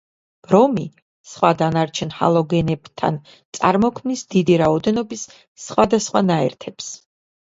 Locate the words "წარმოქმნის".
3.59-4.25